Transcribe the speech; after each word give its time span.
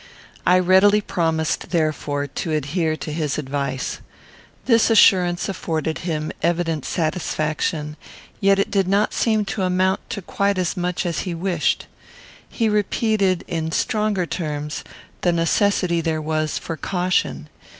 I 0.47 0.57
readily 0.57 0.99
promised, 0.99 1.69
therefore, 1.69 2.25
to 2.25 2.51
adhere 2.53 2.95
to 2.95 3.13
his 3.13 3.37
advice. 3.37 3.99
This 4.65 4.89
assurance 4.89 5.47
afforded 5.47 5.99
him 5.99 6.31
evident 6.41 6.85
satisfaction; 6.85 7.97
yet 8.39 8.57
it 8.57 8.71
did 8.71 8.87
not 8.87 9.13
seem 9.13 9.45
to 9.45 9.61
amount 9.61 10.09
to 10.09 10.23
quite 10.23 10.57
as 10.57 10.75
much 10.75 11.05
as 11.05 11.19
he 11.19 11.35
wished. 11.35 11.85
He 12.49 12.67
repeated, 12.67 13.43
in 13.47 13.71
stronger 13.71 14.25
terms, 14.25 14.83
the 15.21 15.31
necessity 15.31 16.01
there 16.01 16.19
was 16.19 16.57
for 16.57 16.75
caution. 16.75 17.47